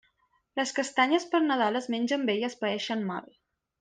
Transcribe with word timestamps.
Les 0.59 0.71
castanyes 0.77 1.27
per 1.33 1.41
Nadal 1.49 1.77
es 1.81 1.91
mengen 1.97 2.25
bé 2.31 2.37
i 2.41 2.49
es 2.49 2.57
paeixen 2.65 3.05
mal. 3.11 3.29